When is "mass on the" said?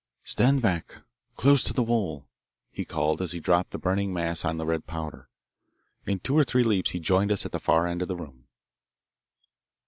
4.11-4.65